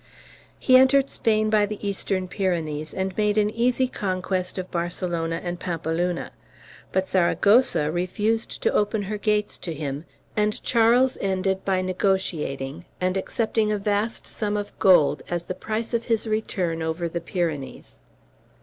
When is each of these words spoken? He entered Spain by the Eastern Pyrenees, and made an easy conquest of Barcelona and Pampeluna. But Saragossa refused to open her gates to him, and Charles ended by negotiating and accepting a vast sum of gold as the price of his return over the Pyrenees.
He 0.57 0.77
entered 0.77 1.11
Spain 1.11 1.51
by 1.51 1.67
the 1.67 1.77
Eastern 1.87 2.27
Pyrenees, 2.27 2.91
and 2.91 3.15
made 3.15 3.37
an 3.37 3.51
easy 3.51 3.87
conquest 3.87 4.57
of 4.57 4.71
Barcelona 4.71 5.39
and 5.43 5.59
Pampeluna. 5.59 6.31
But 6.91 7.07
Saragossa 7.07 7.91
refused 7.91 8.63
to 8.63 8.73
open 8.73 9.03
her 9.03 9.19
gates 9.19 9.59
to 9.59 9.75
him, 9.75 10.05
and 10.35 10.59
Charles 10.63 11.19
ended 11.21 11.63
by 11.63 11.83
negotiating 11.83 12.85
and 12.99 13.15
accepting 13.15 13.71
a 13.71 13.77
vast 13.77 14.25
sum 14.25 14.57
of 14.57 14.73
gold 14.79 15.21
as 15.29 15.43
the 15.43 15.53
price 15.53 15.93
of 15.93 16.05
his 16.05 16.25
return 16.25 16.81
over 16.81 17.07
the 17.07 17.21
Pyrenees. 17.21 17.99